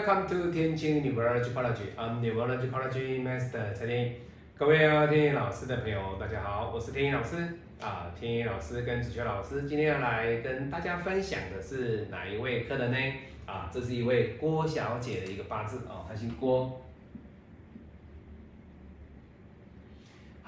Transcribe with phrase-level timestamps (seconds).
[0.00, 1.52] Welcome to 天晴 Neurology
[1.94, 4.14] I'm Neurology Master 陈天
[4.56, 7.36] 各位啊天意老师的朋友，大家好，我是天意老师
[7.82, 8.10] 啊。
[8.18, 12.96] 天意老师跟子轩老师今天要来跟大家分享的是哪一位客人呢？
[13.44, 16.80] 啊，这是一位郭小姐的一个八字哦，她姓郭。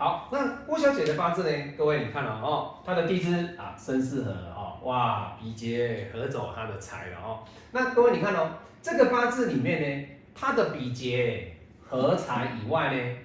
[0.02, 1.74] 好，那郭小姐的八字呢？
[1.79, 7.38] 各位你看了哦，她的地支啊，申巳合哦，哇，比劫合走她的财了哦。
[7.70, 8.51] 那各位你看哦，
[8.83, 11.55] 这个八字里面呢，她的比劫
[11.88, 13.16] 合财以外呢，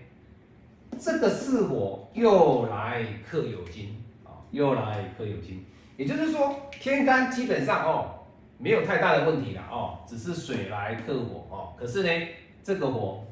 [0.99, 5.65] 这个巳火又来克酉金啊，又来克酉金，
[5.97, 8.13] 也就是说天干基本上哦。
[8.59, 11.73] 没有太大的问题了哦，只是水来克火哦。
[11.75, 12.27] 可是呢，
[12.61, 13.23] 这个火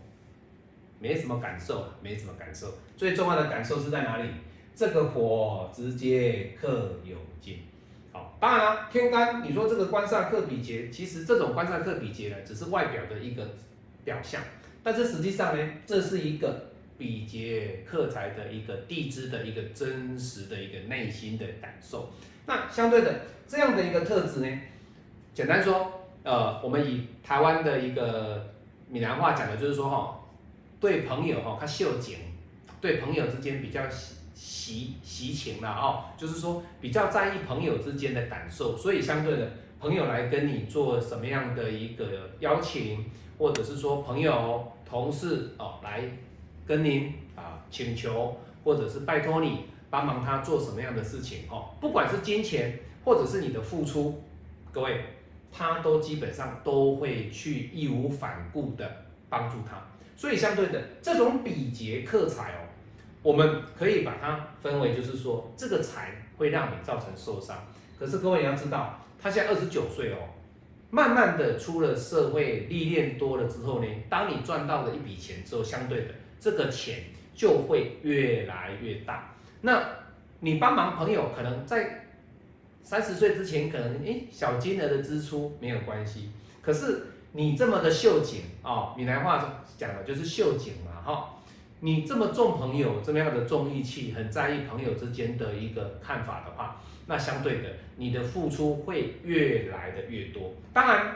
[0.99, 2.73] 没什么感受，没什么感受。
[2.97, 4.29] 最重要的感受是在哪里？
[4.75, 7.59] 这个火直接克有金。
[8.11, 13.47] 好，当然了，天干你说这个官煞克比劫，其实这种官煞克比劫呢，只是外表的一个
[14.03, 14.41] 表象，
[14.83, 22.09] 但是实际上呢，这是一个比劫克财的一个地支的一个真实的一个内心的感受。
[22.45, 24.59] 那相对的这样的一个特质呢？
[25.33, 28.53] 简单说，呃，我们以台湾的一个
[28.87, 30.19] 闽南话讲的，就是说哈，
[30.79, 32.17] 对朋友哈，他秀景，
[32.79, 33.81] 对朋友之间比较
[34.33, 43.05] 喜喜情了哦，就是说比较在意朋友之间的感受，所以相对的，朋友来跟你做什么样的一个邀请，
[43.37, 46.03] 或者是说朋友、同事哦来
[46.65, 54.21] 跟您啊请求，或者是拜托你帮忙他做什么样的事情哦，不管是金钱或者是你的付出，
[54.71, 55.01] 各位。
[55.57, 59.81] 他都基本上都会去义无反顾的帮助他，
[60.15, 62.69] 所以相对的这种比劫克财哦，
[63.21, 67.67] 我们可以把它分为，就是说这个财会让你造成受伤。
[67.99, 70.17] 可是各位你要知道，他现在二十九岁哦，
[70.89, 79.35] 慢慢的出了社会历练多了之后呢，当你赚到了一笔钱之后，相对的这个钱就会越来越大。
[79.61, 79.83] 那
[80.39, 82.01] 你帮忙朋友可能在。
[82.87, 86.29] 三十岁之前可能诶小金额的支出没有关系，
[86.61, 91.35] 可是你这么的秀景啊，闽南话讲的就是秀景嘛哈，
[91.81, 100.53] 你这么重朋友这么样的重义气，很在意朋友之间的一个看法的话，那相对的你的付出会越来的越多。
[100.73, 101.15] 当然，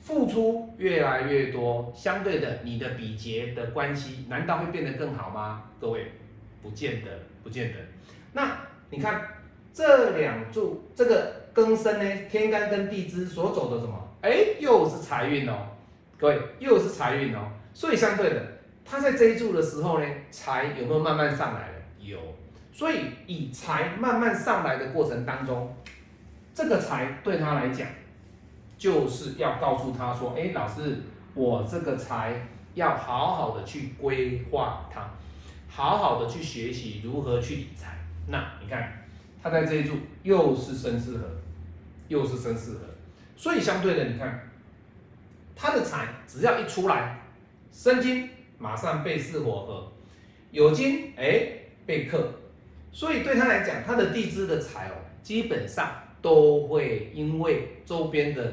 [0.00, 5.64] 付出越来越多，相对的你的比劫的关系难道会变得更好吗？
[5.78, 6.12] 各位，
[6.62, 7.10] 不见得，
[7.44, 7.78] 不见得。
[8.32, 8.56] 那
[8.88, 9.22] 你看。
[9.72, 14.09] 这两柱这个庚申呢，天干跟地支所走的什么？
[14.22, 15.54] 哎，又是财运哦，
[16.18, 17.50] 各位又是财运哦。
[17.72, 18.42] 所以相对的，
[18.84, 21.74] 他在这一柱的时候呢，财有没有慢慢上来了？
[21.98, 22.18] 有。
[22.72, 25.74] 所以以财慢慢上来的过程当中，
[26.54, 27.86] 这个财对他来讲，
[28.76, 30.98] 就是要告诉他说：哎，老师，
[31.34, 35.10] 我这个财要好好的去规划它，
[35.68, 37.98] 好好的去学习如何去理财。
[38.28, 38.92] 那你看。
[39.42, 41.24] 他在这一柱又是生巳合，
[42.08, 42.80] 又是生巳合，
[43.40, 44.50] 所以相对的，你看
[45.56, 47.22] 他的财只要一出来，
[47.72, 48.28] 生金
[48.58, 49.92] 马上被巳火合，
[50.50, 51.52] 有金哎
[51.86, 52.34] 被克，
[52.92, 54.92] 所以对他来讲，他的地支的财哦，
[55.22, 55.90] 基本上
[56.20, 58.52] 都会因为周边的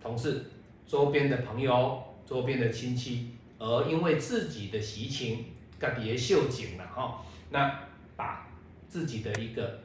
[0.00, 0.44] 同事、
[0.86, 5.46] 周边的朋友、周边的亲戚，而因为自己的习情，
[5.80, 7.80] 个别秀景了哈，那
[8.14, 8.46] 把。
[8.88, 9.80] 自己的一个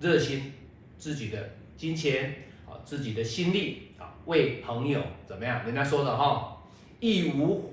[0.00, 0.52] 热心，
[0.98, 2.34] 自己的金钱
[2.68, 5.64] 啊，自己的心力啊，为朋友怎么样？
[5.64, 6.58] 人家说的哈，
[7.00, 7.72] 义无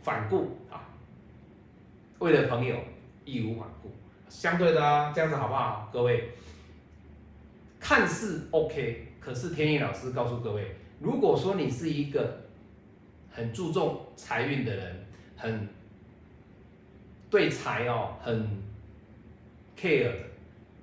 [0.00, 0.88] 反顾啊，
[2.18, 2.74] 为了朋友
[3.26, 3.90] 义无反顾。
[4.30, 5.90] 相对的啊，这样子好不好？
[5.92, 6.30] 各位，
[7.78, 12.44] 看似 OK，可是天意老师告诉各位，如果说你是一个
[13.30, 15.68] 很注重财运的人，很
[17.28, 18.62] 对财哦，很。
[19.74, 20.14] care 的，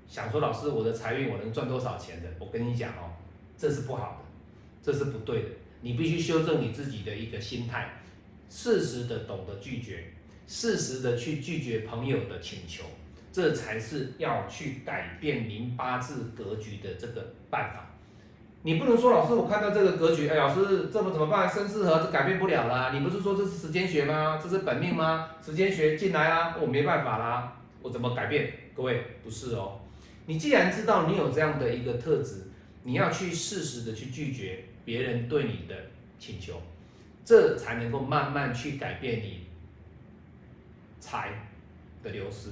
[0.09, 2.27] 想说老师，我的财运我能赚多少钱的？
[2.39, 3.13] 我跟你讲哦，
[3.56, 4.25] 这是不好的，
[4.81, 5.50] 这是不对的。
[5.81, 8.01] 你必须修正你自己的一个心态，
[8.50, 10.06] 适时的懂得拒绝，
[10.47, 12.83] 适时的去拒绝朋友的请求，
[13.31, 17.85] 这才是要去改变您八字格局的这个办法。
[18.63, 21.47] 你不能说老师，我看到这个格局，哎，老师这么怎么办？
[21.47, 22.91] 生四合这改变不了啦。
[22.94, 24.39] 你不是说这是时间学吗？
[24.41, 25.29] 这是本命吗？
[25.45, 28.51] 时间学进来啦，我没办法啦，我怎么改变？
[28.75, 29.79] 各位不是哦，
[30.30, 32.44] 你既然知道你有这样的一个特质，
[32.84, 35.76] 你要去适时的去拒绝别人对你的
[36.20, 36.62] 请求，
[37.26, 39.48] 这才能够慢慢去改变你
[41.00, 41.50] 财
[42.04, 42.50] 的流失，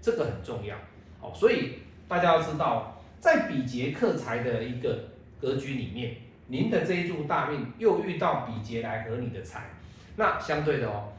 [0.00, 0.74] 这个很重要。
[1.20, 1.30] 哦。
[1.34, 6.16] 所以大家要知道，在比劫克财的一个格局里面，
[6.46, 9.68] 您的这一柱大运又遇到比劫来合你的财，
[10.16, 11.12] 那相对的哦，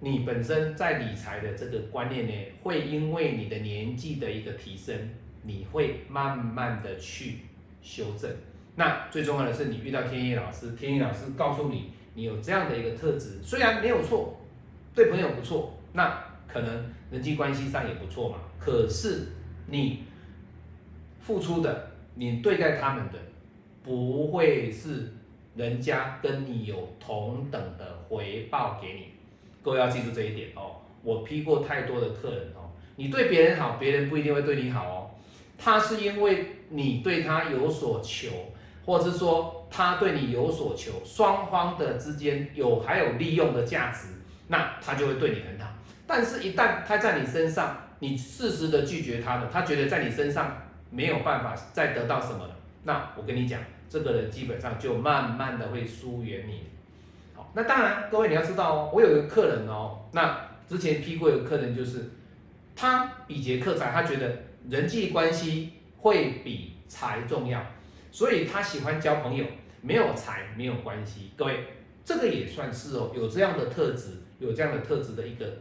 [0.00, 5.10] 你本身在理财的这个观念呢，会因为你的年纪的一个提升，
[5.46, 7.38] 你会慢慢的去
[7.80, 8.30] 修正。
[8.74, 14.38] 那最重要的是，你遇到天意老师，天意老师告诉你，你有这样的一个特质，虽然没有错，
[14.94, 19.28] 对朋友不错，那可能人际关系上也不错嘛，可是
[19.66, 20.04] 你
[21.20, 23.18] 付出的，你对待他们的，
[23.82, 25.12] 不会是
[25.54, 29.06] 人家跟你有同等的回报给你。
[29.62, 35.10] 各位要记住这一点哦，我批过太多的客人哦，你对别人好，别人不一定会对你好哦，
[35.58, 38.28] 他是因为你对他有所求。
[38.84, 44.06] 或者是说他对你有所求，双方的之间有还有利用的价值，
[44.46, 45.72] 那他就会对你很好。
[46.06, 50.56] 但是，一旦他在你身上，你适时的拒绝他的，他觉得在你身上
[50.88, 53.60] 没有办法再得到什么了，那我跟你讲，
[53.90, 56.62] 这个人基本上就慢慢的会疏远你。
[57.34, 62.08] 好，那当然，各位你要知道哦，我有一个客人哦，那之前批过一个客人，就是
[62.76, 67.64] 他比劫克财，他觉得人际关系会比财重要。
[68.10, 69.44] 所以他喜欢交朋友，
[69.82, 71.30] 没有财没有关系。
[71.36, 71.64] 各位，
[72.02, 75.58] 这个也算是哦，有这样的特质，有这样的特质的一个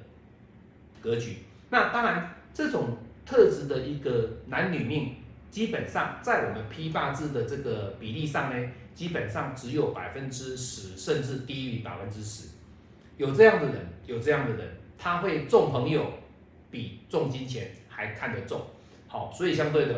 [1.02, 1.40] 格局。
[1.70, 5.16] 那当然，这种特质的一个男女命，
[5.52, 12.48] 基本上在我们批八字的这个比例上呢，基本上只有百分之十，甚至低于百分之十。
[13.18, 16.06] 有这样的人，有这样的人，他会重朋友，
[16.72, 18.62] 比重金钱还看得重。
[19.16, 19.96] 好，所以相对的。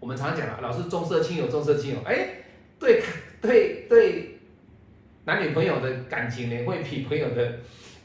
[0.00, 2.30] 我们常讲了，老是重色轻友，重色轻友，哎，
[2.80, 3.00] 对
[3.40, 4.40] 对对，
[5.24, 7.58] 男女朋友的感情呢，会比朋友的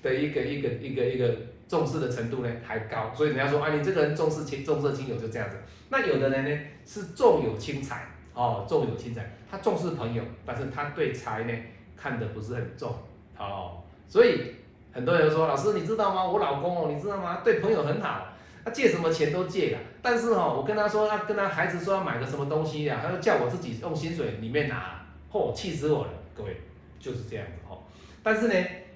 [0.04, 1.36] 的一个一个一个一个
[1.68, 5.58] 重视的程度呢还高，所以人家说啊，你这个人重视轻重色轻友就这样子。
[5.90, 8.06] 那有的人呢是重友轻财
[8.36, 11.54] 哦，重友轻财，他重视朋友，但是他对财呢
[11.98, 12.94] 看的不是很重
[13.36, 14.54] 哦，所以
[14.94, 16.24] 很多人说，老师你知道吗？
[16.24, 17.42] 我老公哦，你知道吗？
[17.44, 18.28] 对朋友很好。
[18.66, 26.10] 他借什么钱都借了，但是哈，我跟他说，他跟他孩子说要买个什么东西呀，他就叫我自己用薪水里面拿，嚯，气死我了！
[26.34, 26.58] 各位
[27.00, 27.78] 就是这样子哈。
[28.24, 28.56] 但是呢，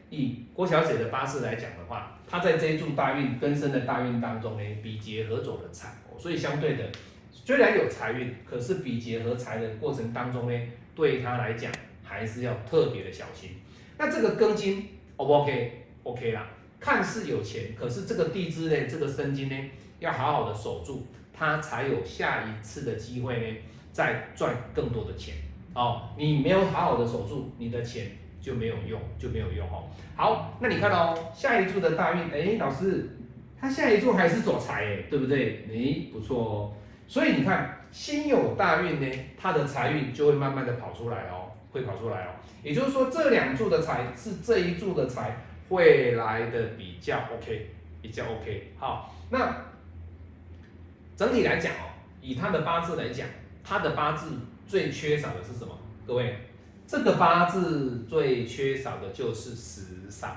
[0.10, 6.83] 以郭小姐的八字来讲的话，她在这一柱大运根生的大运当中呢，比劫合走的财，所以相对的，
[7.31, 10.60] 虽然有财运，可是比劫合财的过程当中呢，
[10.95, 11.72] 对他来讲
[12.04, 13.51] 还是要特别的小心。
[14.00, 16.48] 那这个庚金 O 不 OK？OK 啦。
[16.80, 19.56] 看似有钱，可是这个地支呢，这个生金呢，
[20.00, 23.58] 要好好的守住，它才有下一次的机会呢，
[23.92, 25.36] 再赚更多的钱
[25.74, 26.10] 哦。
[26.18, 28.12] 你没有好好的守住，你的钱
[28.42, 29.90] 就没有用，就没有用哦。
[30.16, 33.10] 好，那你看哦，下一柱的大运，哎，老师，
[33.60, 35.66] 他下一柱还是走财哎，对不对？
[35.70, 36.74] 哎，不错哦。
[37.10, 42.30] 所以你看，心有大运呢，他的财运就会慢慢的跑出来哦，会跑出来哦。
[42.64, 45.36] 也就是说，这两柱的财是这一柱的财。
[45.69, 47.69] 会来的比较 OK，
[48.01, 48.74] 比较 OK。
[48.77, 49.66] 好，那
[51.16, 53.27] 整体来讲哦，以他的八字来讲，
[53.63, 54.38] 他的八字
[54.68, 55.77] 最缺少的是什么？
[56.06, 56.38] 各位，
[56.88, 60.31] 这个八字最缺少的就是时尚，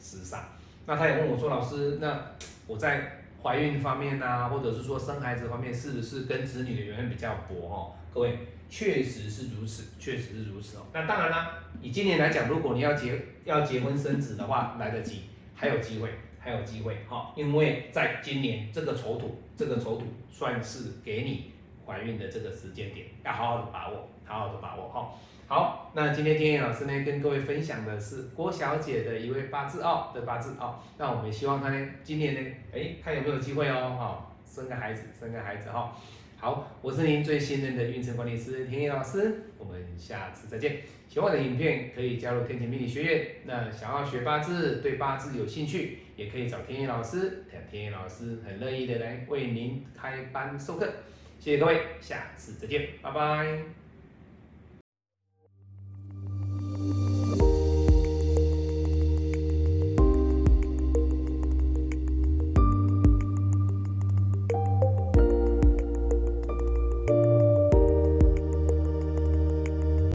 [0.00, 0.42] 时尚。
[0.86, 2.32] 那他也问我说，老师，那
[2.66, 7.68] 我在怀孕方面啊，或者是说生孩子方面，是不是跟子女的缘分比较薄？
[7.68, 8.38] 哦，各位。
[8.68, 10.86] 确实是如此，确实是如此哦。
[10.92, 15.22] 那当然啦，以今年来讲，如果你要结要结婚生子的话，来得及，
[15.54, 17.32] 还有机会，还有机会哈。
[17.36, 21.52] 因为在今年这个丑土，这个丑土算是给你
[21.86, 25.14] 怀孕的这个时间点，要好好的把握，好好的把握哈。
[25.48, 30.80] 好，那今天天野老师呢，跟各位分享的是郭小姐的一位八字哦的八字哦。
[30.98, 35.96] 那我们希望她呢，今年呢，哎，看有没有机会哦，哈，生个孩子，生个孩子哈。
[36.38, 40.82] 好，我是您最信任的运程管理师天野老师，我们下次再见。
[41.08, 43.26] 喜欢我的影片可以加入天野命理学院。
[43.44, 50.86] 那想要学八字，对八字有兴趣，也可以找天野老师，天野老师很乐意的来为您开班授课。
[51.38, 53.85] 谢谢各位，下次再见，拜拜。